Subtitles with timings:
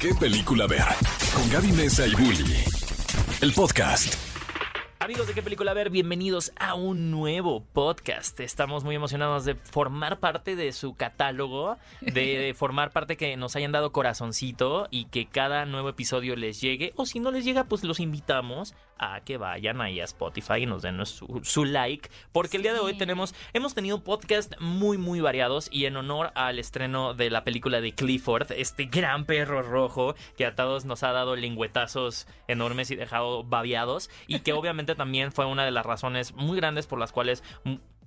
[0.00, 0.84] qué película ver.
[1.34, 2.64] Con Gaby Mesa y Bully.
[3.40, 4.14] El podcast.
[4.98, 8.40] Amigos de qué película ver, bienvenidos a un nuevo podcast.
[8.40, 13.72] Estamos muy emocionados de formar parte de su catálogo, de formar parte que nos hayan
[13.72, 16.92] dado corazoncito y que cada nuevo episodio les llegue.
[16.96, 20.66] O si no les llega, pues los invitamos a que vayan ahí a Spotify y
[20.66, 22.10] nos den su, su like.
[22.32, 26.32] Porque el día de hoy tenemos, hemos tenido podcast muy, muy variados y en honor
[26.34, 31.02] al estreno de la película de Clifford, este gran perro rojo que a todos nos
[31.02, 35.86] ha dado lengüetazos enormes y dejado babiados y que obviamente también fue una de las
[35.86, 37.42] razones muy grandes por las cuales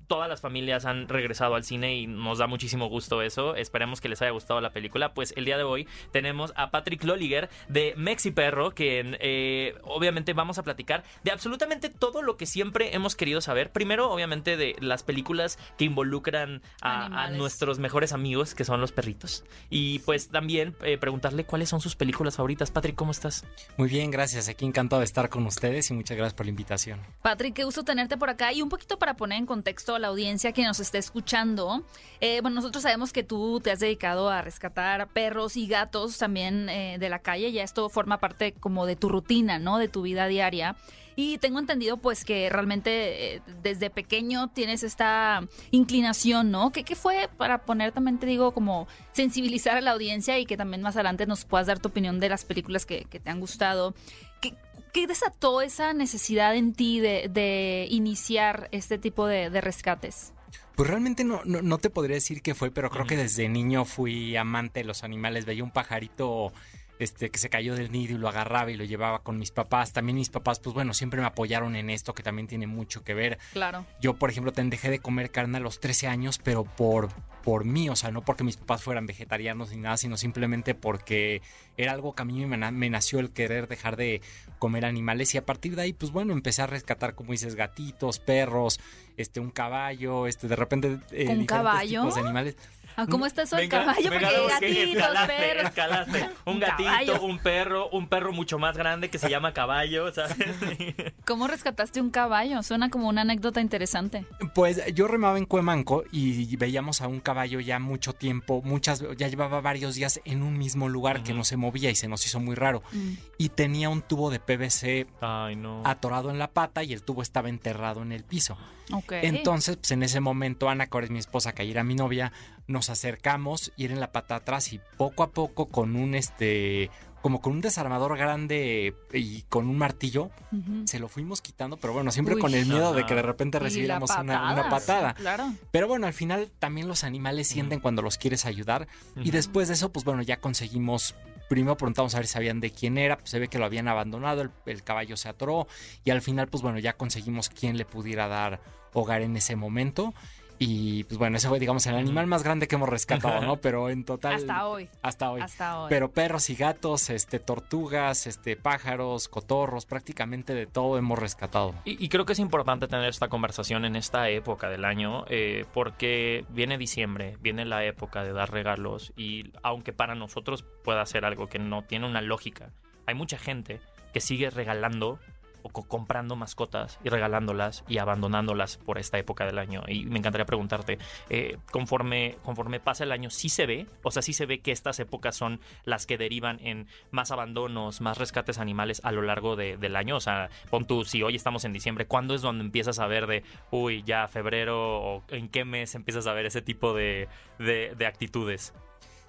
[0.09, 3.55] todas las familias han regresado al cine y nos da muchísimo gusto eso.
[3.55, 5.13] Esperemos que les haya gustado la película.
[5.13, 10.33] Pues el día de hoy tenemos a Patrick Lolliger de Mexi Perro, que eh, obviamente
[10.33, 13.71] vamos a platicar de absolutamente todo lo que siempre hemos querido saber.
[13.71, 18.91] Primero, obviamente, de las películas que involucran a, a nuestros mejores amigos, que son los
[18.91, 19.45] perritos.
[19.69, 22.71] Y pues también eh, preguntarle cuáles son sus películas favoritas.
[22.71, 23.45] Patrick, ¿cómo estás?
[23.77, 24.49] Muy bien, gracias.
[24.49, 26.99] Aquí encantado de estar con ustedes y muchas gracias por la invitación.
[27.21, 30.51] Patrick, qué gusto tenerte por acá y un poquito para poner en contexto la audiencia
[30.51, 31.83] que nos está escuchando.
[32.21, 36.69] Eh, bueno, nosotros sabemos que tú te has dedicado a rescatar perros y gatos también
[36.69, 39.77] eh, de la calle, ya esto forma parte como de tu rutina, ¿no?
[39.77, 40.75] De tu vida diaria.
[41.15, 46.71] Y tengo entendido pues que realmente eh, desde pequeño tienes esta inclinación, ¿no?
[46.71, 50.55] ¿Qué, ¿Qué, fue para poner también, te digo, como sensibilizar a la audiencia y que
[50.55, 53.41] también más adelante nos puedas dar tu opinión de las películas que, que te han
[53.41, 53.93] gustado?
[54.39, 54.55] ¿Qué,
[54.91, 60.33] ¿Qué desató esa necesidad en ti de, de iniciar este tipo de, de rescates?
[60.75, 63.83] Pues realmente no, no, no, te podría decir qué fue, pero creo que desde niño
[63.85, 65.45] fui amante de los animales.
[65.45, 66.53] Veía un pajarito
[66.99, 69.93] este, que se cayó del nido y lo agarraba y lo llevaba con mis papás.
[69.93, 73.13] También mis papás, pues bueno, siempre me apoyaron en esto, que también tiene mucho que
[73.13, 73.39] ver.
[73.53, 73.85] Claro.
[74.01, 77.09] Yo, por ejemplo, dejé de comer carne a los 13 años, pero por,
[77.43, 81.41] por mí, o sea, no porque mis papás fueran vegetarianos ni nada, sino simplemente porque
[81.77, 84.21] era algo que a mí me, me nació el querer dejar de
[84.59, 88.19] comer animales y a partir de ahí, pues bueno, empecé a rescatar, como dices, gatitos,
[88.19, 88.79] perros,
[89.15, 90.99] este, un caballo, este, de repente...
[91.11, 92.01] Eh, ¿Un caballo?
[92.01, 92.57] Tipos de animales.
[92.99, 94.09] Ah, ¿Cómo está eso el caballo?
[94.09, 95.63] Porque gatitos, escalaste, perros.
[95.65, 96.29] Escalaste.
[96.45, 97.21] Un, Un gatito, caballo.
[97.21, 100.35] un perro, un perro mucho más grande que se llama caballo, ¿sabes?
[101.25, 102.61] ¿Cómo rescataste un caballo?
[102.63, 104.25] Suena como una anécdota interesante.
[104.53, 109.27] Pues yo remaba en Cuemanco y veíamos a un caballo ya mucho tiempo, muchas, ya
[109.27, 111.23] llevaba varios días en un mismo lugar uh -huh.
[111.23, 112.83] que no se movía y se nos hizo muy raro.
[112.91, 113.13] Mm.
[113.37, 115.81] Y tenía un tubo de PVC Ay, no.
[115.85, 118.57] atorado en la pata y el tubo estaba enterrado en el piso.
[118.91, 119.19] Okay.
[119.23, 121.93] Entonces, pues en ese momento, Ana, que ahora es mi esposa, que ayer era mi
[121.95, 122.31] novia,
[122.69, 126.91] nos acercamos y en la pata atrás y poco a poco con un este
[127.21, 130.87] como con un desarmador grande y con un martillo, uh -huh.
[130.87, 133.59] se lo fuimos quitando, pero bueno, siempre Uy, con el miedo de que de repente
[133.59, 135.15] recibiéramos una, una, patada.
[135.15, 135.51] Claro.
[135.71, 137.81] Pero bueno, al final también los animales sienten uh -huh.
[137.81, 138.87] cuando los quieres ayudar.
[139.15, 139.27] Uh -huh.
[139.27, 141.13] Y después de eso, pues bueno, ya conseguimos.
[141.49, 143.87] Primero preguntamos a ver si sabían de quién era, pues se ve que lo habían
[143.87, 145.67] abandonado, el, el caballo se atoró
[146.05, 148.61] y al final, pues bueno, ya conseguimos quién le pudiera dar
[148.93, 150.13] hogar en ese momento.
[150.59, 153.55] Y pues bueno, ese fue, digamos, el animal más grande que hemos rescatado, ¿no?
[153.61, 154.33] Pero en total.
[154.33, 154.89] Hasta hoy.
[155.01, 155.41] Hasta hoy.
[155.41, 155.89] Hasta hoy.
[155.89, 161.75] Pero perros y gatos, este, tortugas, este, pájaros, cotorros, prácticamente de todo hemos rescatado.
[161.85, 165.65] Y, y creo que es importante tener esta conversación en esta época del año, eh,
[165.73, 171.23] porque viene diciembre, viene la época de dar regalos, y aunque para nosotros pueda ser
[171.23, 172.73] algo que no tiene una lógica,
[173.05, 173.79] hay mucha gente
[174.13, 175.19] que sigue regalando
[175.63, 179.83] o comprando mascotas y regalándolas y abandonándolas por esta época del año.
[179.87, 180.97] Y me encantaría preguntarte,
[181.29, 183.87] eh, conforme, conforme pasa el año, ¿sí se ve?
[184.03, 188.01] O sea, ¿sí se ve que estas épocas son las que derivan en más abandonos,
[188.01, 190.15] más rescates animales a lo largo de, del año?
[190.15, 193.27] O sea, pon tú, si hoy estamos en diciembre, ¿cuándo es donde empiezas a ver
[193.27, 197.27] de, uy, ya febrero o en qué mes empiezas a ver ese tipo de,
[197.57, 198.73] de, de actitudes?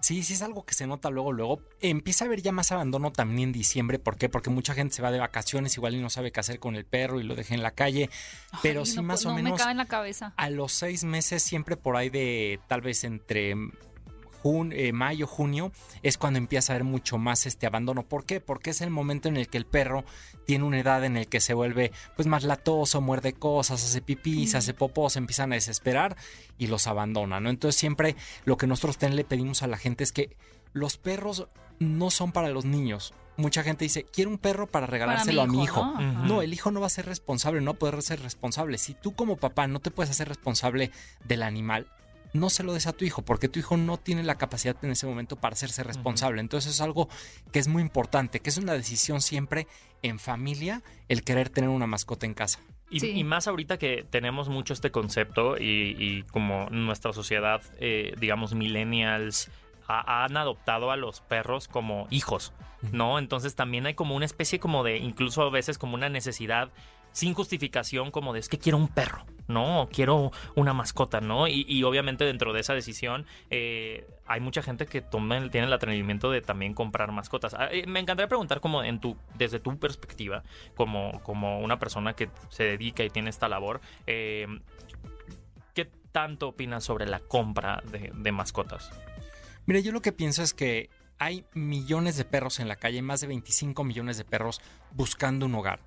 [0.00, 1.61] Sí, sí es algo que se nota luego, luego.
[1.81, 3.99] Empieza a haber ya más abandono también en diciembre.
[3.99, 4.28] ¿Por qué?
[4.28, 6.84] Porque mucha gente se va de vacaciones igual y no sabe qué hacer con el
[6.84, 8.09] perro y lo deja en la calle.
[8.53, 10.33] Ay, Pero sí no, más no o menos me cabe en la cabeza.
[10.37, 13.55] a los seis meses, siempre por ahí de tal vez entre
[14.43, 18.03] jun eh, mayo, junio, es cuando empieza a haber mucho más este abandono.
[18.03, 18.41] ¿Por qué?
[18.41, 20.05] Porque es el momento en el que el perro
[20.47, 24.47] tiene una edad en el que se vuelve pues más latoso, muerde cosas, hace pipí,
[24.47, 26.17] se hace popó, se empiezan a desesperar
[26.59, 27.50] y los abandona, ¿no?
[27.50, 30.37] Entonces siempre lo que nosotros ten, le pedimos a la gente es que
[30.73, 31.49] los perros
[31.79, 33.14] no son para los niños.
[33.37, 35.85] Mucha gente dice, quiero un perro para regalárselo Para mi a mi hijo.
[35.85, 36.26] ¿no?
[36.26, 38.76] No, el hijo no va a ser responsable, no puede ser responsable.
[38.76, 40.91] Si tú como papá no te puedes hacer responsable
[41.25, 41.87] del animal,
[42.32, 44.91] no se lo des a tu hijo, porque tu hijo no tiene la capacidad en
[44.91, 46.41] ese momento para hacerse responsable.
[46.41, 47.09] Entonces es algo
[47.53, 49.67] que es muy importante, que es una decisión siempre
[50.03, 52.61] en familia el querer tener una mascota en casa.
[52.93, 53.11] Y, Sí.
[53.11, 58.53] y más ahorita que tenemos mucho este concepto y, y como nuestra sociedad, eh, digamos,
[58.55, 59.50] millennials,
[59.87, 62.53] ha- han adoptado a los perros como hijos,
[62.93, 63.19] ¿no?
[63.19, 66.71] Entonces también hay como una especie como de, incluso a veces como una necesidad
[67.12, 69.83] sin justificación como de es que quiero un perro, ¿no?
[69.83, 71.49] O quiero una mascota, ¿no?
[71.49, 76.31] Y, obviamente dentro de esa decisión eh, hay mucha gente que toma, tiene el atrevimiento
[76.31, 77.55] de también comprar mascotas.
[77.55, 80.43] Ah, eh, me encantaría preguntar como en tu, desde tu perspectiva,
[80.77, 84.47] como, como una persona que se dedica y tiene esta labor, eh,
[85.75, 88.91] ¿qué tanto opinas sobre la compra de, de mascotas?
[89.67, 93.21] Mira, yo lo que pienso es que hay millones de perros en la calle, más
[93.21, 94.61] de 25 millones de perros
[94.93, 95.81] buscando un hogar.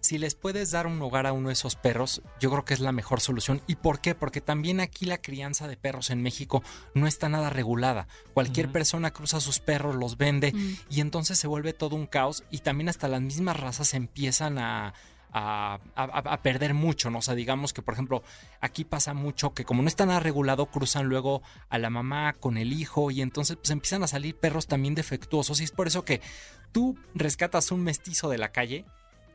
[0.00, 2.80] Si les puedes dar un hogar a uno de esos perros, yo creo que es
[2.80, 3.60] la mejor solución.
[3.66, 4.14] ¿Y por qué?
[4.14, 6.62] Porque también aquí la crianza de perros en México
[6.94, 8.06] no está nada regulada.
[8.32, 10.54] Cualquier persona cruza sus perros, los vende
[10.88, 14.94] y entonces se vuelve todo un caos y también hasta las mismas razas empiezan a,
[15.32, 17.18] a, a- a perder mucho, ¿no?
[17.18, 18.22] O sea, digamos que, por ejemplo,
[18.60, 22.56] aquí pasa mucho que como no está nada regulado, cruzan luego a la mamá con
[22.56, 26.04] el hijo y entonces pues empiezan a salir perros también defectuosos y es por eso
[26.04, 26.20] que
[26.72, 28.84] tú rescatas un mestizo de la calle.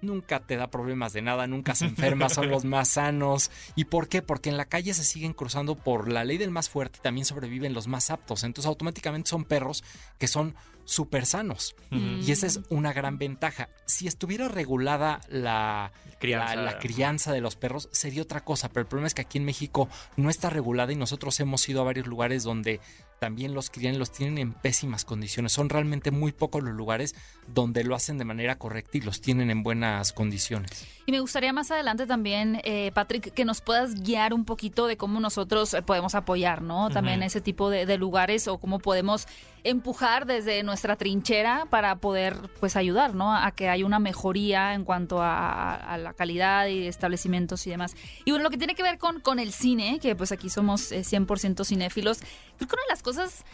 [0.03, 3.49] Nunca te da problemas de nada, nunca se enferma, son los más sanos.
[3.75, 4.21] ¿Y por qué?
[4.21, 7.73] Porque en la calle se siguen cruzando por la ley del más fuerte también sobreviven
[7.73, 8.43] los más aptos.
[8.43, 9.83] Entonces automáticamente son perros
[10.17, 10.55] que son
[10.85, 11.75] súper sanos.
[11.91, 13.69] Y esa es una gran ventaja.
[13.85, 16.55] Si estuviera regulada la Crianza.
[16.55, 18.69] la, la crianza de los perros, sería otra cosa.
[18.69, 21.81] Pero el problema es que aquí en México no está regulada y nosotros hemos ido
[21.81, 22.79] a varios lugares donde
[23.23, 25.53] también los crían los tienen en pésimas condiciones.
[25.53, 27.15] Son realmente muy pocos los lugares
[27.47, 30.85] donde lo hacen de manera correcta y los tienen en buenas condiciones.
[31.05, 34.97] Y me gustaría más adelante también, eh, Patrick, que nos puedas guiar un poquito de
[34.97, 36.89] cómo nosotros eh, podemos apoyar, ¿no?
[36.89, 39.25] También ese tipo de, de lugares o cómo podemos
[39.65, 43.35] empujar desde nuestra trinchera para poder, pues, ayudar, ¿no?
[43.35, 47.95] A que haya una mejoría en cuanto a, a la calidad y establecimientos y demás.
[48.25, 50.91] Y bueno, lo que tiene que ver con, con el cine, que pues aquí somos
[50.91, 52.19] eh, 100% cinéfilos,
[52.67, 53.45] creo que una de las cosas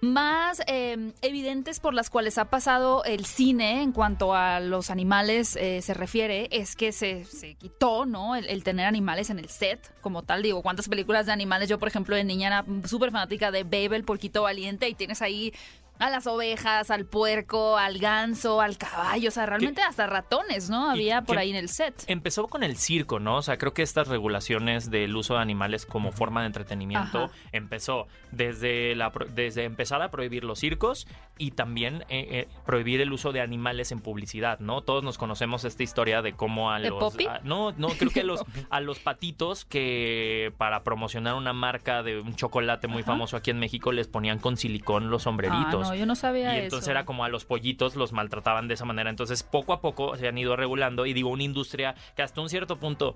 [0.00, 5.56] más eh, evidentes por las cuales ha pasado el cine en cuanto a los animales
[5.56, 8.36] eh, se refiere es que se, se quitó, ¿no?
[8.36, 10.42] El, el tener animales en el set como tal.
[10.42, 11.68] Digo, ¿cuántas películas de animales?
[11.68, 15.22] Yo, por ejemplo, de niña era súper fanática de Babe, el porquito valiente, y tienes
[15.22, 15.54] ahí
[15.98, 20.90] a las ovejas, al puerco, al ganso, al caballo, o sea, realmente hasta ratones, ¿no?
[20.90, 22.04] Había por ahí en el set.
[22.08, 23.36] Empezó con el circo, ¿no?
[23.36, 27.32] O sea, creo que estas regulaciones del uso de animales como forma de entretenimiento Ajá.
[27.52, 31.06] empezó desde, la, desde empezar a prohibir los circos
[31.38, 34.82] y también eh, eh, prohibir el uso de animales en publicidad, ¿no?
[34.82, 37.14] Todos nos conocemos esta historia de cómo a ¿De los...
[37.28, 42.02] A- no, no, creo que a los, a los patitos que para promocionar una marca
[42.02, 43.12] de un chocolate muy Ajá.
[43.12, 45.74] famoso aquí en México les ponían con silicón los sombreritos.
[45.74, 46.90] Ah, no, yo no sabía Y entonces eso.
[46.92, 49.10] era como a los pollitos los maltrataban de esa manera.
[49.10, 52.48] Entonces poco a poco se han ido regulando y digo, una industria que hasta un
[52.48, 53.14] cierto punto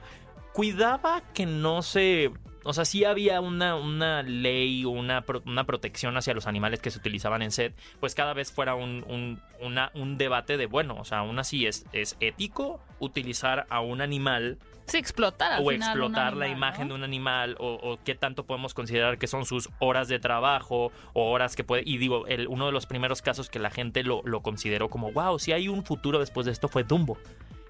[0.52, 2.32] cuidaba que no se...
[2.64, 6.90] O sea, sí había una, una ley o una, una protección hacia los animales que
[6.90, 10.96] se utilizaban en set, pues cada vez fuera un, un, una- un debate de, bueno,
[10.98, 15.68] o sea, aún así es, es ético utilizar a un animal Sí, explotar al o
[15.68, 16.94] final explotar la imagen ¿no?
[16.94, 20.90] de un animal o, o qué tanto podemos considerar que son sus horas de trabajo
[21.12, 24.02] o horas que puede y digo el, uno de los primeros casos que la gente
[24.02, 27.18] lo, lo consideró como wow si hay un futuro después de esto fue Dumbo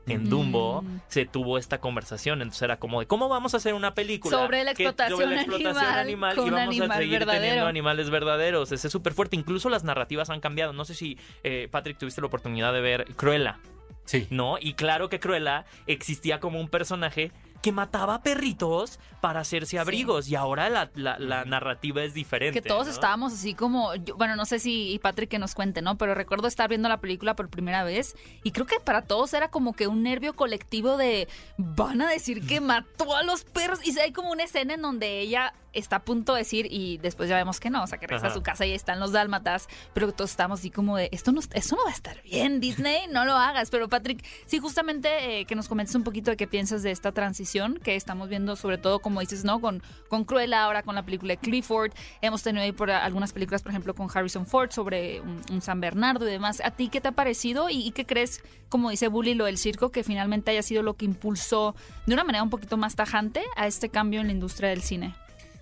[0.09, 0.29] en Mm.
[0.29, 4.37] Dumbo se tuvo esta conversación entonces era como de cómo vamos a hacer una película
[4.37, 7.43] Sobre la que- explotación sobre la explotación animal animal con y vamos a seguir verdadero.
[7.43, 11.19] teniendo animales verdaderos ese es súper fuerte incluso las narrativas han cambiado no sé si
[11.45, 13.59] eh, Patrick tuviste la oportunidad de ver Cruella
[14.05, 14.27] Sí.
[14.31, 14.57] ¿no?
[14.59, 17.31] Y claro que Cruella existía como un personaje
[17.63, 22.63] que mataba perritos para hacerse abrigos y ahora la, la- la narrativa es diferente.
[22.63, 22.93] Que todos ¿no?
[22.93, 25.99] estábamos así como, yo- bueno, no sé si y Patrick que nos cuente, ¿no?
[25.99, 29.49] Pero recuerdo estar viendo la película por primera vez y creo que para todos era
[29.51, 33.99] como que un nervio colectivo de, van a decir que mató a los perros y
[33.99, 37.37] hay como una escena en donde ella está a punto de decir y después ya
[37.37, 38.35] vemos que no, o sea, que regresa Ajá.
[38.35, 41.41] a su casa y están los dálmatas, pero todos estamos así como de, esto no,
[41.41, 43.71] esto no va a estar bien, Disney, no lo hagas.
[43.71, 47.13] Pero Patrick, sí, justamente eh, que nos comentes un poquito de qué piensas de esta
[47.13, 49.61] transición que estamos viendo, sobre todo, como dices, ¿no?
[49.61, 53.63] Con, con Cruella, ahora con la película de Clifford, hemos tenido ahí por algunas películas,
[53.63, 56.61] por ejemplo, con Harrison Ford sobre un, un San Bernardo y demás.
[56.65, 59.59] ¿A ti qué te ha parecido y, y qué crees, como dice Bully, lo del
[59.59, 61.75] circo, que finalmente haya sido lo que impulsó
[62.07, 65.15] de una manera un poquito más tajante a este cambio en la industria del cine?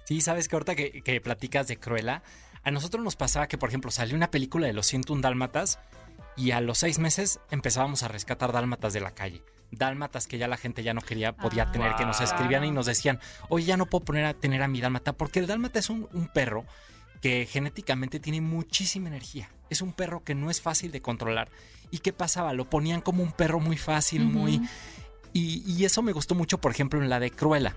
[0.06, 2.22] Sí, sabes que ahorita que, que platicas de Cruella,
[2.62, 5.80] a nosotros nos pasaba que, por ejemplo, salió una película de los 101 dálmatas
[6.36, 9.42] y a los seis meses empezábamos a rescatar dálmatas de la calle.
[9.72, 12.70] Dálmatas que ya la gente ya no quería, podía Ah, tener, que nos escribían y
[12.70, 15.80] nos decían, oye, ya no puedo poner a tener a mi dálmata, porque el dálmata
[15.80, 16.64] es un, un perro
[17.20, 19.50] que genéticamente tiene muchísima energía.
[19.70, 21.50] Es un perro que no es fácil de controlar.
[21.90, 22.52] ¿Y qué pasaba?
[22.52, 24.60] Lo ponían como un perro muy fácil, muy...
[25.32, 27.76] Y, y eso me gustó mucho, por ejemplo, en la de Cruella,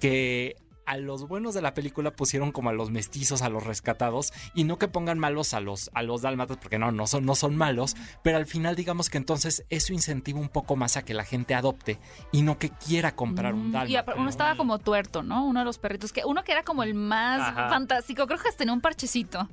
[0.00, 4.32] que a los buenos de la película pusieron como a los mestizos, a los rescatados,
[4.54, 7.34] y no que pongan malos a los, a los dálmatas, porque no, no son, no
[7.34, 11.14] son malos, pero al final digamos que entonces eso incentiva un poco más a que
[11.14, 11.98] la gente adopte
[12.32, 14.12] y no que quiera comprar un Mm, dálmata.
[14.12, 14.30] Y uno ¿no?
[14.30, 15.44] estaba como tuerto, ¿no?
[15.44, 17.68] Uno de los perritos que uno que era como el más Ajá.
[17.68, 19.48] fantástico, creo que hasta tenía un parchecito.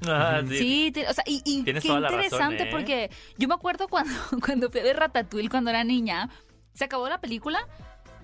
[0.49, 2.67] Sí, o sea, y, qué razón, interesante ¿eh?
[2.71, 4.13] porque yo me acuerdo cuando,
[4.45, 6.29] cuando fui ver Ratatouille cuando era niña,
[6.73, 7.59] se acabó la película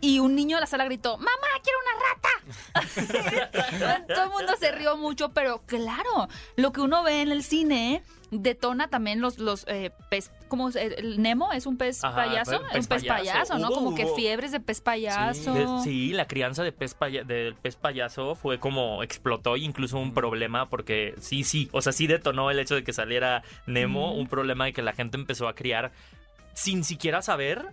[0.08, 1.32] y un niño de la sala gritó, ¡Mamá,
[1.64, 2.30] quiero una rata!
[4.08, 8.04] Todo el mundo se rió mucho, pero claro, lo que uno ve en el cine
[8.32, 10.76] detona también los, los eh, pez, ¿cómo es?
[10.76, 13.58] el Nemo es un pez Ajá, payaso, pe- un pez pez payaso, payaso.
[13.60, 13.68] ¿no?
[13.70, 15.54] Hubo- como que fiebres de pez payaso.
[15.54, 20.14] De- sí, la crianza de pez paya- del pez payaso fue como explotó, incluso un
[20.14, 24.20] problema, porque sí, sí, o sea, sí detonó el hecho de que saliera Nemo, Mm.
[24.20, 25.92] un problema de que la gente empezó a criar
[26.54, 27.66] sin siquiera saber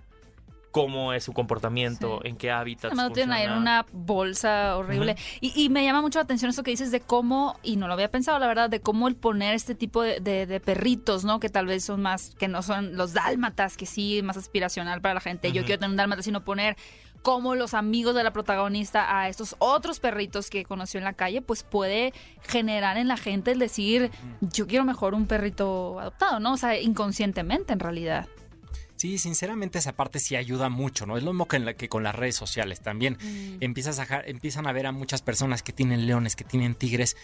[0.72, 2.28] cómo es su comportamiento, Sí.
[2.30, 2.86] en qué hábitat.
[2.92, 5.16] Además tienen ahí en una bolsa horrible.
[5.40, 7.92] y, y me llama mucho la atención eso que dices de cómo, y no lo
[7.94, 11.38] había pensado la verdad, de cómo el poner este tipo de, de- de perritos, ¿no?
[11.40, 15.14] Que tal vez son más, que no son los dálmatas, que sí, más aspiracional para
[15.14, 15.52] la gente.
[15.52, 16.76] Yo quiero tener un dálmata, sino poner
[17.22, 21.40] como los amigos de la protagonista a estos otros perritos que conoció en la calle,
[21.40, 22.12] pues puede
[22.48, 24.10] generar en la gente el decir,
[24.40, 26.54] yo quiero mejor un perrito adoptado, ¿no?
[26.54, 28.26] O sea, inconscientemente en realidad.
[29.02, 31.16] Sí, sinceramente esa parte sí ayuda mucho, ¿no?
[31.16, 33.18] Es lo mismo que, en la- que con las redes sociales también.
[33.20, 33.56] Mm.
[33.58, 37.16] Empiezas a, empiezan a ver a muchas personas que tienen leones, que tienen tigres,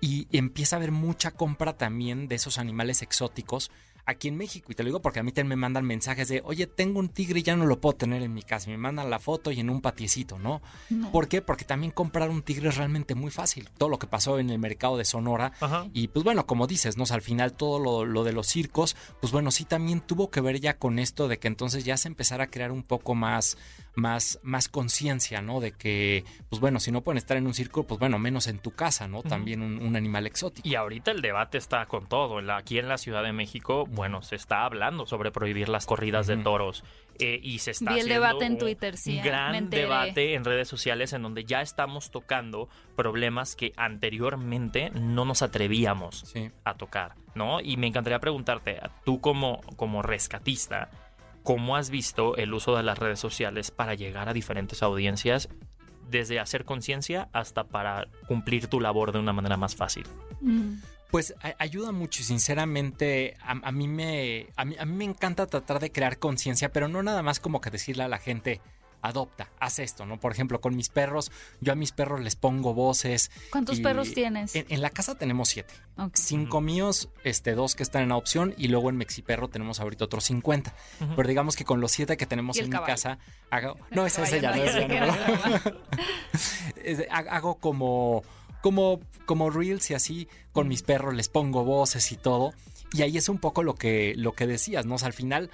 [0.00, 3.70] y empieza a haber mucha compra también de esos animales exóticos
[4.10, 4.70] aquí en México.
[4.70, 7.08] Y te lo digo porque a mí también me mandan mensajes de, oye, tengo un
[7.08, 8.68] tigre y ya no lo puedo tener en mi casa.
[8.70, 10.60] Me mandan la foto y en un patiecito, ¿no?
[10.90, 11.10] No.
[11.12, 11.42] ¿Por qué?
[11.42, 13.68] Porque también comprar un tigre es realmente muy fácil.
[13.78, 15.86] Todo lo que pasó en el mercado de Sonora Ajá.
[15.94, 17.04] y pues bueno, como dices, ¿no?
[17.04, 20.30] O sea, al final todo lo, lo de los circos, pues bueno, sí también tuvo
[20.30, 23.14] que ver ya con esto de que entonces ya se empezara a crear un poco
[23.14, 23.56] más,
[23.94, 25.60] más, más conciencia, ¿no?
[25.60, 28.58] De que, pues bueno, si no pueden estar en un circo, pues bueno, menos en
[28.58, 29.22] tu casa, ¿no?
[29.22, 30.68] También un, un animal exótico.
[30.68, 32.38] Y ahorita el debate está con todo.
[32.40, 35.84] En la- Aquí en la Ciudad de México, bueno, se está hablando sobre prohibir las
[35.84, 36.82] corridas de toros.
[37.22, 39.68] eh, y se está Vi el haciendo debate en un- Twitter, sí, Un me gran
[39.68, 46.20] debate en redes sociales en donde ya estamos tocando problemas que anteriormente no nos atrevíamos
[46.20, 46.50] Sí.
[46.64, 47.60] a tocar, ¿no?
[47.60, 50.88] Y me encantaría preguntarte, tú como, como rescatista,
[51.42, 55.50] ¿cómo has visto el uso de las redes sociales para llegar a diferentes audiencias?
[56.08, 60.06] Desde hacer conciencia hasta para cumplir tu labor de una manera más fácil.
[60.40, 60.76] Mm.
[61.10, 65.46] Pues ayuda mucho y sinceramente a, a mí me, a, mí, a mí me encanta
[65.46, 68.60] tratar de crear conciencia, pero no nada más como que decirle a la gente,
[69.02, 70.20] adopta, haz esto, ¿no?
[70.20, 73.30] Por ejemplo, con mis perros, yo a mis perros les pongo voces.
[73.50, 74.54] ¿Cuántos y perros tienes?
[74.54, 75.72] En, en la casa tenemos siete.
[76.14, 80.24] Cinco míos, este, dos que están en adopción y luego en Mexiperro tenemos ahorita otros
[80.24, 80.74] 50.
[81.00, 81.16] Ujú.
[81.16, 82.86] Pero digamos que con los siete que tenemos en caballo.
[82.86, 83.18] mi casa,
[83.50, 83.78] hago...
[83.90, 84.62] No, ese, ese ya no,
[86.84, 88.22] Es- ha- hago como,
[88.60, 92.52] como, como reels y así con mis perros, les pongo voces y todo.
[92.92, 94.96] Y ahí es un poco lo que, lo que decías, ¿no?
[94.96, 95.50] O sea, al final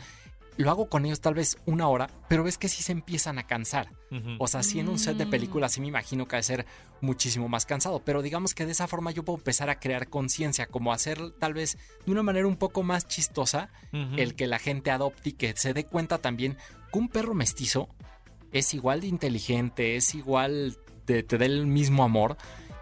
[0.56, 3.46] lo hago con ellos tal vez una hora, pero ves que sí se empiezan a
[3.46, 3.90] cansar.
[4.38, 5.30] O sea, sí en un set de Mm.
[5.30, 6.64] películas sí me imagino que va a ser
[7.02, 10.64] muchísimo más cansado, pero digamos que de esa forma yo puedo empezar a crear conciencia,
[10.66, 14.90] como hacer tal vez de una manera un poco más chistosa el que la gente
[14.90, 16.56] adopte y que se dé cuenta también
[16.90, 17.90] que un perro mestizo
[18.50, 22.38] es igual de inteligente, es igual de te da el mismo amor.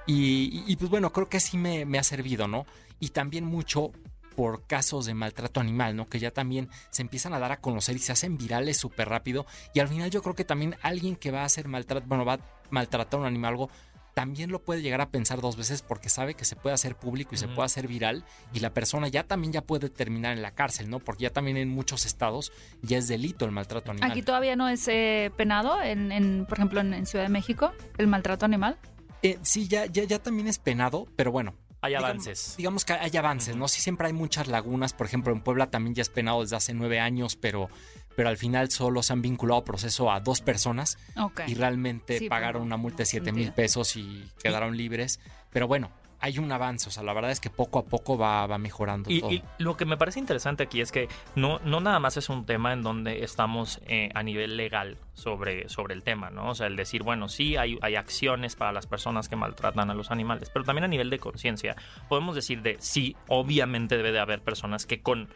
[0.07, 2.67] Y, y, pues bueno, creo que sí me, me ha servido, ¿no?
[3.01, 3.93] Y también mucho
[4.37, 6.07] por casos de maltrato animal, ¿no?
[6.09, 9.47] Que ya también se empiezan a dar a conocer y se hacen virales súper rápido.
[9.73, 12.35] Y al final yo creo que también alguien que va a hacer maltrato, bueno, va
[12.35, 13.71] a maltratar a un animal, algo,
[14.15, 17.35] también lo puede llegar a pensar dos veces porque sabe que se puede hacer público
[17.35, 20.53] y se puede hacer viral y la persona ya también ya puede terminar en la
[20.53, 21.01] cárcel, ¿no?
[21.01, 24.11] Porque ya también en muchos estados ya es delito el maltrato animal.
[24.11, 27.73] Aquí todavía no es eh, penado, en, en, por ejemplo, en, en Ciudad de México,
[27.99, 28.79] el maltrato animal.
[29.25, 31.55] Eh, sí, ya, ya, ya también es penado, pero bueno.
[31.81, 32.55] Hay avances.
[32.57, 33.57] Digamos que hay avances.
[33.57, 33.69] ¿no?
[33.69, 34.93] Sí, siempre hay muchas lagunas.
[34.95, 37.69] Por ejemplo, en Puebla también ya es penado desde hace nueve años, pero,
[38.17, 41.43] pero al final solo se han vinculado a proceso a dos personas Ok.
[41.47, 45.21] y realmente Sí, pagaron una multa de 7 mil pesos y quedaron libres.
[45.51, 45.91] Pero bueno,
[46.25, 46.89] hay un avance.
[46.89, 49.31] O sea, la verdad es que poco a poco va, va mejorando Y, todo.
[49.31, 52.47] y lo que me parece interesante aquí es que no, no nada más es un
[52.47, 56.49] tema en donde estamos eh, a nivel legal sobre, sobre el tema, ¿no?
[56.49, 59.95] O sea, el decir, bueno, sí hay, hay acciones para las personas que maltratan a
[59.95, 61.77] los animales, pero también a nivel de conciencia.
[62.09, 65.29] Podemos decir de sí, obviamente debe de haber personas que con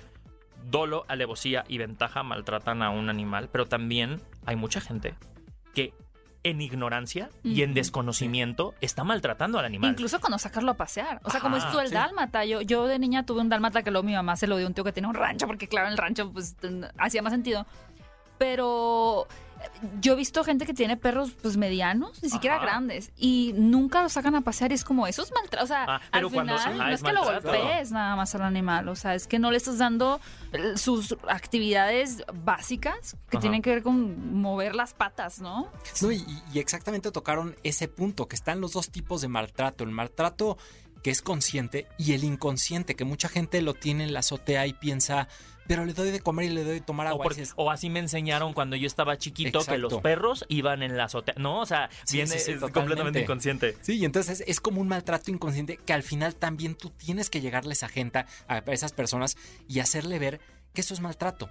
[0.71, 5.15] dolo, alevosía y ventaja maltratan a un animal, pero también hay mucha gente
[5.75, 5.93] que
[6.45, 9.91] en ignorancia y en desconocimiento está maltratando al animal.
[9.91, 11.21] Incluso cuando sacarlo a pasear.
[11.25, 11.95] O sea, como es tú el sí.
[11.95, 12.45] dálmata.
[12.45, 14.69] Yo, yo de niña tuve un dálmata que luego mi mamá se lo dio a
[14.69, 16.57] un tío que tenía un rancho, porque claro, en el rancho pues
[16.99, 17.67] hacía más sentido.
[18.39, 19.27] pero
[20.01, 22.65] yo he visto gente que tiene perros pues medianos, ni siquiera Ajá.
[22.67, 25.65] grandes, y nunca los sacan a pasear y es como, eso es maltrato.
[25.65, 27.93] O sea, Ah, pero al cuando final se- ah, no es es que lo golpees
[27.93, 30.21] nada más al animal, o sea, es que no le estás dando
[30.53, 33.41] eh, sus actividades básicas que Ajá.
[33.41, 35.71] tienen que ver con mover las patas, ¿no?
[36.03, 39.85] No, y, y exactamente tocaron ese punto, que están los dos tipos de maltrato.
[39.85, 40.59] El maltrato
[41.03, 44.73] que es consciente y el inconsciente, que mucha gente lo tiene en la azotea y
[44.73, 45.29] piensa,
[45.69, 47.23] pero le doy de comer y le doy de tomar O, agua.
[47.25, 51.05] por- o así me enseñaron cuando yo estaba chiquito que los perros iban en la
[51.05, 51.35] azotea.
[51.39, 52.73] No, o sea, Sí, viene sí, sí, es totalmente.
[52.81, 53.77] completamente inconsciente.
[53.83, 57.41] Sí, y entonces es como un maltrato inconsciente que al final también tú tienes que
[57.41, 59.37] llegarles a gente, a esas personas
[59.69, 60.41] y hacerle ver
[60.75, 61.49] que eso es maltrato.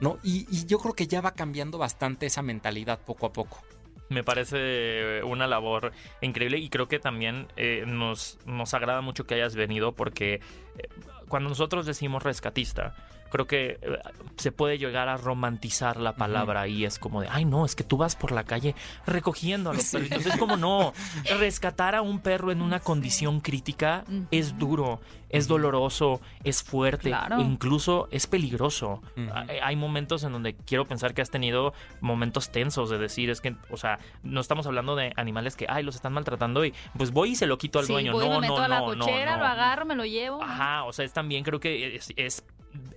[0.00, 0.18] ¿no?
[0.24, 3.62] Y, y yo creo que ya va cambiando bastante esa mentalidad poco a poco.
[4.10, 9.34] Me parece una labor increíble y creo que también eh, nos, nos agrada mucho que
[9.34, 10.34] hayas venido porque
[10.78, 10.88] eh,
[11.28, 12.96] cuando nosotros decimos rescatista,
[13.30, 13.98] creo que eh,
[14.36, 17.84] se puede llegar a romantizar la palabra y es como de, ay no, es que
[17.84, 18.74] tú vas por la calle
[19.06, 19.96] recogiendo a los Sí.
[19.96, 20.26] perritos.
[20.26, 20.92] Es como no,
[21.38, 27.40] rescatar a un perro en una condición crítica es duro, es doloroso, es fuerte, Claro.
[27.40, 29.02] incluso es peligroso.
[29.16, 29.28] Ujú.
[29.34, 33.40] Hay- Hay momentos en donde quiero pensar que has tenido momentos tensos de decir, es
[33.40, 37.10] que, o sea, no estamos hablando de animales que, ay, los están maltratando y pues
[37.12, 38.12] voy y se lo quito al sí, dueño.
[38.12, 39.36] voy, no, me meto no, a la no, no, no.
[39.36, 40.42] lo agarro, me lo llevo.
[40.42, 42.44] Ajá, o sea, es también creo que es, es,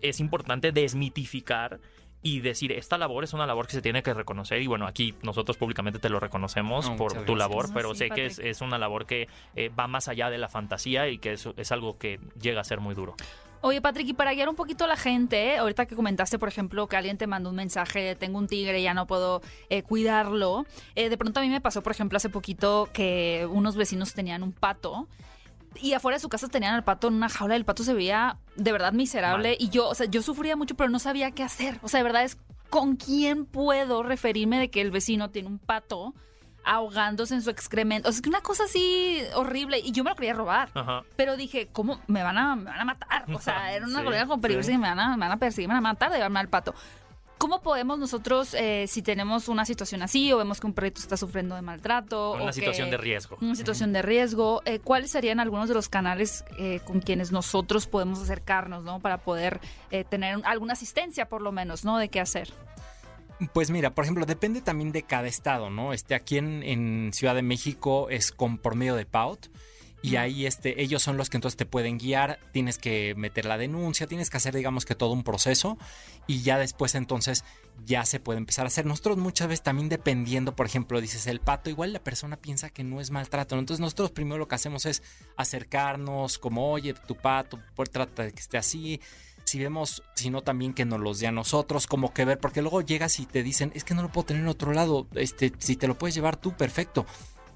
[0.01, 1.80] es importante desmitificar
[2.24, 5.16] y decir, esta labor es una labor que se tiene que reconocer y bueno, aquí
[5.24, 8.38] nosotros públicamente te lo reconocemos No, por tu labor, No, pero sí, sé que es,
[8.38, 11.72] es una labor que eh, va más allá de la fantasía y que es, es
[11.72, 13.16] algo que llega a ser muy duro.
[13.63, 15.58] Oye, Patrick, y para guiar un poquito a la gente, ¿eh?
[15.60, 18.96] ahorita que comentaste, por ejemplo, que alguien te mandó un mensaje, tengo un tigre, ya
[18.96, 20.66] no puedo eh, cuidarlo.
[20.96, 24.42] Eh, de pronto a mí me pasó, por ejemplo, hace poquito que unos vecinos tenían
[24.42, 25.08] un pato
[25.80, 27.56] y afuera de su casa tenían al pato en una jaula.
[27.56, 29.58] El pato se veía de verdad miserable Mal.
[29.60, 31.80] y yo, o sea, yo sufría mucho, pero no sabía qué hacer.
[31.82, 32.38] O sea, de verdad es
[32.70, 36.13] con quién puedo referirme de que el vecino tiene un pato
[36.63, 38.10] ahogándose en su excremento.
[38.10, 40.70] O sea, es que una cosa así horrible y yo me lo quería robar.
[40.74, 41.04] Ajá.
[41.16, 42.00] Pero dije, ¿cómo?
[42.08, 43.25] Me van a, me van a matar.
[43.34, 44.74] O sea, era una Sí, con peligrosa sí.
[44.75, 46.50] y me van, a, me van a perseguir, me van a matar de llevarme al
[46.50, 46.75] pato.
[47.41, 51.18] ¿Cómo podemos nosotros, eh, si tenemos una situación así o vemos que un perrito está
[51.18, 52.33] sufriendo de maltrato?
[52.33, 53.37] Una o situación que- de riesgo.
[53.42, 54.61] Una situación de riesgo.
[54.66, 59.00] eh, ¿Cuáles serían algunos de los canales eh, con quienes nosotros podemos acercarnos, ¿no?
[59.00, 61.98] Para poder eh, tener alguna asistencia, por lo menos, ¿no?
[61.98, 62.53] De qué hacer.
[63.53, 65.94] Pues mira, por ejemplo, depende también de cada estado, ¿no?
[65.94, 69.48] Este, aquí en, en Ciudad de México es con por medio de PAUT.
[70.03, 73.57] Y ahí este, ellos son los que entonces te pueden guiar, tienes que meter la
[73.57, 75.77] denuncia, tienes que hacer digamos que todo un proceso
[76.25, 77.44] y ya después entonces
[77.85, 78.85] ya se puede empezar a hacer.
[78.85, 82.83] Nosotros muchas veces también dependiendo, por ejemplo, dices el pato, igual la persona piensa que
[82.83, 83.59] no es maltrato, ¿no?
[83.59, 85.03] entonces nosotros primero lo que hacemos es
[85.37, 89.00] acercarnos como, oye, tu pato, pues trata de que esté así,
[89.44, 92.81] si vemos, sino también que nos los dé a nosotros, como que ver, porque luego
[92.81, 95.75] llegas y te dicen, es que no lo puedo tener en otro lado, este, si
[95.75, 97.05] te lo puedes llevar tú, perfecto.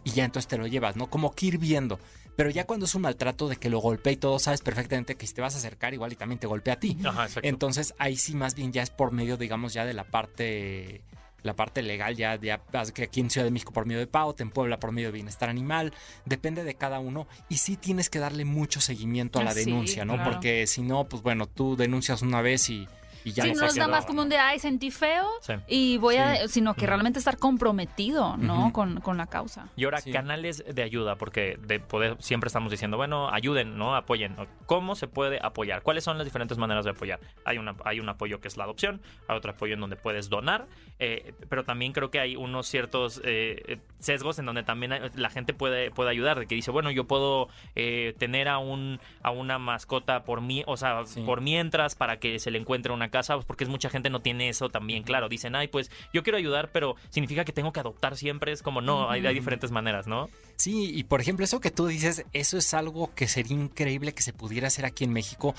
[0.03, 1.09] Y ya entonces te lo llevas, ¿no?
[1.09, 1.99] Como que ir viendo.
[2.35, 5.25] Pero ya cuando es un maltrato de que lo golpea y todo, sabes perfectamente que
[5.27, 6.97] si te vas a acercar, igual y también te golpea a ti.
[7.03, 7.47] Ajá, exacto.
[7.47, 11.01] Entonces ahí sí más bien ya es por medio, digamos, ya de la parte
[11.43, 12.59] la parte legal ya, ya
[12.91, 15.11] que aquí en Ciudad de México por medio de PAUT, en Puebla por medio de
[15.13, 15.93] bienestar animal,
[16.25, 19.65] depende de cada uno y sí tienes que darle mucho seguimiento a la Ah, sí,
[19.65, 20.15] denuncia, ¿no?
[20.15, 20.31] claro.
[20.31, 22.87] Porque si no, pues bueno, tú denuncias una vez y,
[23.25, 25.53] y ya sí, no es nada más como un de, ay, sentí feo Sí.
[25.67, 28.71] y voy a, sino que realmente estar comprometido, ¿no?
[28.71, 29.67] Con, con la causa.
[29.75, 30.11] Y ahora, Sí.
[30.11, 33.95] canales de ayuda, porque de poder siempre estamos diciendo, bueno, ayuden, ¿no?
[33.95, 34.35] Apoyen.
[34.65, 35.81] ¿Cómo se puede apoyar?
[35.81, 37.19] ¿Cuáles son las diferentes maneras de apoyar?
[37.43, 40.29] Hay, una, hay un apoyo que es la adopción, hay otro apoyo en donde puedes
[40.29, 40.67] donar,
[40.99, 45.29] eh, pero también creo que hay unos ciertos eh, sesgos en donde también hay- la
[45.29, 49.31] gente puede, puede ayudar, de que dice, bueno, yo puedo eh, tener a, un, a
[49.31, 51.21] una mascota por mí, o sea, Sí.
[51.21, 54.21] por mientras para que se le encuentre una casa, pues porque es mucha gente no
[54.21, 55.29] tiene eso también claro.
[55.29, 58.51] Dicen, ay, pues yo quiero ayudar, pero significa que tengo que adoptar siempre.
[58.51, 60.29] Es como, no, hay, hay diferentes maneras, ¿no?
[60.57, 64.21] Sí, y por ejemplo, eso que tú dices, eso es algo que sería increíble que
[64.23, 65.55] se pudiera hacer aquí en México,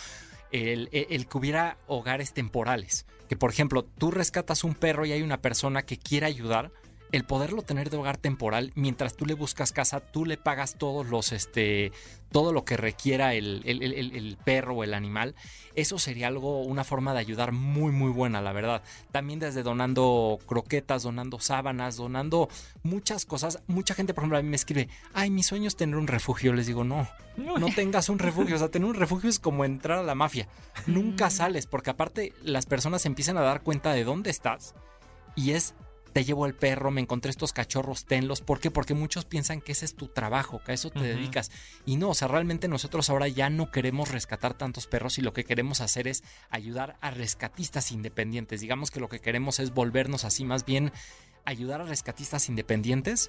[0.53, 3.07] el, el- el que hubiera hogares temporales.
[3.29, 6.71] Que por ejemplo, tú rescatas un perro y hay una persona que quiere ayudar,
[7.12, 11.07] el poderlo tener de hogar temporal, mientras tú le buscas casa, tú le pagas todos
[11.07, 11.92] los, este,
[12.33, 15.35] todo lo que requiera el, el- el- perro o el animal,
[15.75, 18.83] eso sería algo, una forma de ayudar muy, muy buena, la verdad.
[19.12, 22.49] También desde donando croquetas, donando sábanas, donando
[22.83, 23.61] muchas cosas.
[23.66, 26.53] Mucha gente, por ejemplo, a mí me escribe, ay, mi sueño es tener un refugio.
[26.53, 28.57] Les digo, no, no tengas un refugio.
[28.57, 30.49] O sea, tener un refugio es como entrar a la mafia.
[30.87, 34.75] Nunca sales, porque aparte las personas empiezan a dar cuenta de dónde estás
[35.35, 35.75] y es
[36.16, 38.40] te llevo el perro, me encontré estos cachorros, tenlos.
[38.40, 38.70] ¿Por qué?
[38.70, 41.50] Porque muchos piensan que ese es tu trabajo, que a eso te dedicas.
[41.85, 45.35] Y no, o sea, realmente nosotros ahora ya no queremos rescatar tantos perros y lo
[45.35, 48.62] que queremos hacer es ayudar a rescatistas independientes.
[48.62, 50.90] Digamos que lo que queremos es volvernos así, más bien
[51.44, 53.29] ayudar a rescatistas independientes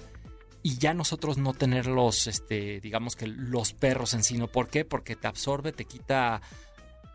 [0.63, 4.47] y ya nosotros no tener los, este, digamos que los perros en sí, ¿no?
[4.47, 4.86] ¿Por qué?
[4.86, 6.41] Porque te absorbe, te quita,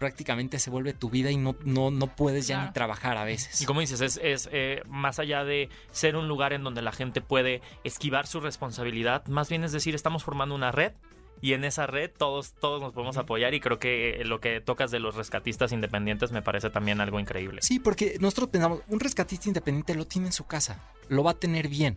[0.02, 2.66] prácticamente se vuelve tu vida y no, no, no puedes ya Claro.
[2.70, 3.60] ni trabajar a veces.
[3.62, 6.90] Y como dices, es, es, eh, más allá de ser un lugar en donde la
[6.90, 10.92] gente puede esquivar su responsabilidad, más bien es decir, estamos formando una red
[11.40, 14.60] y en esa red todos, todos nos podemos apoyar y creo que eh, lo que
[14.60, 17.62] tocas de los rescatistas independientes me parece también algo increíble.
[17.62, 21.38] Sí, porque nosotros pensamos, un rescatista independiente lo tiene en su casa, lo va a
[21.38, 21.96] tener bien.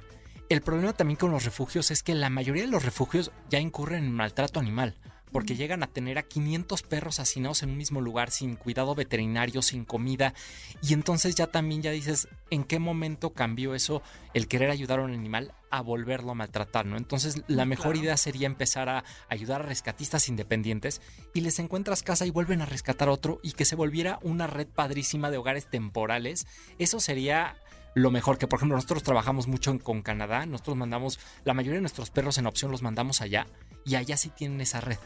[0.49, 4.03] El problema también con los refugios es que la mayoría de los refugios ya incurren
[4.03, 4.93] en maltrato animal,
[5.31, 9.61] porque llegan a tener a 500 perros hacinados en un mismo lugar sin cuidado veterinario,
[9.61, 10.33] sin comida,
[10.81, 14.01] y entonces ya también ya dices, ¿en qué momento cambió eso
[14.33, 16.95] el querer ayudar a un animal a volverlo a maltratar, ¿no?
[16.95, 17.99] Entonces la mejor Claro.
[18.05, 21.01] idea sería empezar a ayudar a rescatistas independientes
[21.33, 24.67] y les encuentras casa y vuelven a rescatar otro y que se volviera una red
[24.67, 26.47] padrísima de hogares temporales.
[26.79, 27.55] Eso sería
[27.93, 31.75] lo mejor que, por ejemplo, nosotros trabajamos mucho en- con Canadá, nosotros mandamos, la mayoría
[31.75, 33.47] de nuestros perros en opción los mandamos allá
[33.85, 34.97] y allá sí tienen esa red.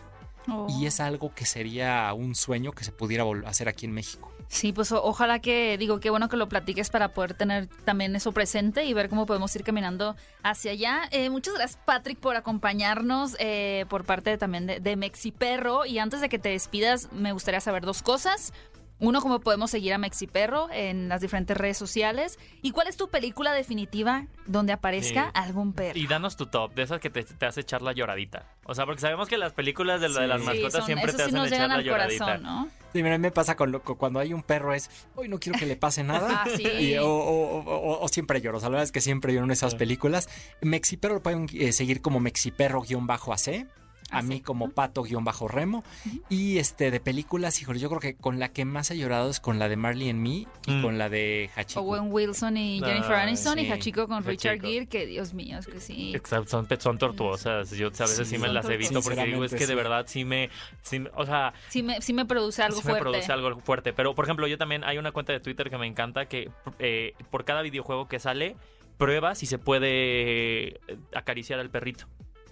[0.51, 0.67] Oh.
[0.69, 4.31] Y es algo que sería un sueño que se pudiera hacer aquí en México.
[4.47, 8.31] Sí, pues ojalá que, digo, qué bueno que lo platiques para poder tener también eso
[8.31, 11.01] presente y ver cómo podemos ir caminando hacia allá.
[11.12, 15.85] Eh, muchas gracias, Patrick, por acompañarnos eh, por parte también de, de Mexiperro.
[15.85, 18.51] Y antes de que te despidas, me gustaría saber dos cosas.
[18.99, 22.38] Uno, cómo podemos seguir a Mexiperro en las diferentes redes sociales.
[22.62, 25.31] ¿Y cuál es tu película definitiva donde aparezca Sí.
[25.35, 25.97] algún perro?
[25.97, 28.45] Y danos tu top, de esas que te, te hace echar la lloradita.
[28.65, 30.45] O sea, porque sabemos que las películas de, la- de las Sí.
[30.47, 32.25] mascotas son- siempre te sí hacen echar la al lloradita.
[32.25, 32.69] corazón, ¿no?
[32.91, 35.39] Sí, mira, a mí me pasa con lo- cuando hay un perro es, hoy no
[35.39, 36.43] quiero que le pase nada.
[36.45, 36.63] Ah, sí.
[36.79, 39.45] Y- o, o- o- o siempre lloro, o sea, la verdad es que siempre lloro
[39.45, 39.77] en esas Sí.
[39.77, 40.27] películas.
[40.62, 43.67] Mexiperro lo pueden eh, seguir como Mexiperro-AC.
[44.12, 45.84] A mí como pato-remo.
[46.30, 49.39] Y este de películas, híjole, yo creo que con la que más he llorado es
[49.39, 50.82] con la de Marley and Me y Mm.
[50.82, 51.82] con la de Hachiko.
[51.82, 53.72] Owen Wilson y Jennifer Ay, Aniston y.
[53.72, 54.60] Hachiko con Richard.
[54.62, 56.13] Gere, que Dios mío, es que sí.
[56.15, 57.72] Exacto, son, son tortuosas.
[57.72, 60.26] Yo a veces sí, Sí, me las evito porque digo, es que de verdad sí
[60.26, 60.50] me.
[60.82, 63.02] sí o sea, Sí me, sí me produce algo sí me fuerte.
[63.10, 63.93] produce algo fuerte.
[63.93, 67.13] Pero, por ejemplo, yo también hay una cuenta de Twitter que me encanta que eh,
[67.32, 68.56] por cada videojuego que sale,
[68.98, 70.80] prueba si se puede eh,
[71.15, 72.06] acariciar al perrito.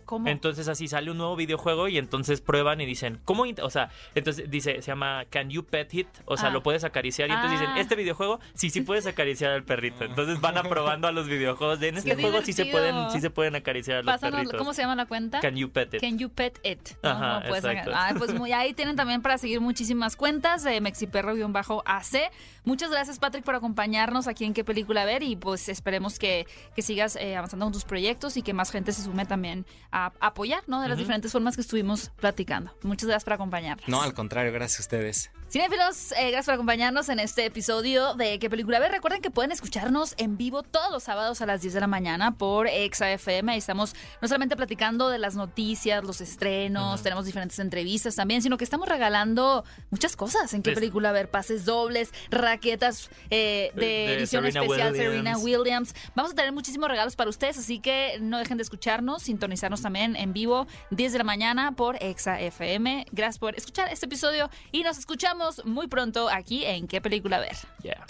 [0.07, 0.27] ¿Cómo?
[0.27, 3.43] Entonces así sale un nuevo videojuego y entonces prueban y dicen, ¿cómo?
[3.61, 6.07] O sea, entonces dice, se llama Can You Pet It?
[6.25, 6.51] O sea, Ah.
[6.51, 7.61] lo puedes acariciar y entonces Ah.
[7.61, 10.05] dicen, este videojuego sí, sí puedes acariciar al perrito.
[10.05, 13.19] Entonces van aprobando a los videojuegos de en este Qué juego sí se pueden, sí
[13.21, 14.57] se pueden acariciar a los Pásanos, perritos.
[14.57, 15.39] ¿cómo se llama la cuenta?
[15.41, 16.01] Can You Pet It?
[16.01, 16.89] Can you pet it?
[17.03, 17.09] ¿no?
[17.09, 17.91] Ajá, No puedes exacto.
[17.91, 22.31] sacar- Ah, pues muy, ahí tienen también para seguir muchísimas cuentas de Mexiperro-AC.
[22.65, 26.81] Muchas gracias, Patrick, por acompañarnos aquí en qué película ver y pues esperemos que, que
[26.81, 30.63] sigas eh, avanzando con tus proyectos y que más gente se sume también a, apoyar,
[30.67, 30.81] ¿no?
[30.81, 32.73] De las diferentes formas que estuvimos platicando.
[32.83, 33.87] Muchas gracias por acompañarnos.
[33.87, 35.31] No, al contrario, gracias a ustedes.
[35.49, 38.91] Cinefilos, eh, gracias por acompañarnos en este episodio de ¿Qué película ver?
[38.91, 42.37] Recuerden que pueden escucharnos en vivo todos los sábados a las 10 de la mañana
[42.37, 43.53] por Exa FM.
[43.53, 48.57] Ahí estamos no solamente platicando de las noticias, los estrenos, tenemos diferentes entrevistas también, sino
[48.57, 51.31] que estamos regalando muchas cosas en ¿Qué Des- película ver?
[51.31, 54.97] Pases dobles, raquetas eh, de, De edición Serena especial Williams.
[54.97, 55.95] Serena Williams.
[56.13, 60.17] Vamos a tener muchísimos regalos para ustedes, así que no dejen de escucharnos, sintonizarnos también
[60.17, 63.05] en vivo 10 de la mañana por Exa FM.
[63.13, 67.55] Gracias por escuchar este episodio y nos escuchamos muy pronto aquí en ¿Qué película ver?
[67.83, 68.05] Yeah.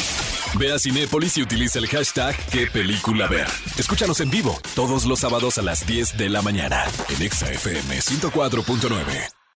[0.57, 3.47] Ve a Cinépolis y utiliza el hashtag qué película ver.
[3.77, 7.99] Escúchanos en vivo todos los sábados a las 10 de la mañana en Exa FM
[7.99, 9.46] 104.9.